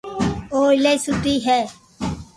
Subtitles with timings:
[0.53, 1.59] او ايلائي سوٺي ھي